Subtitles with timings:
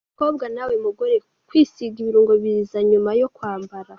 [0.09, 1.15] Mukobwa nawe mugore,
[1.47, 3.89] kwisiga ibirungo biza nyuma yo kwambara.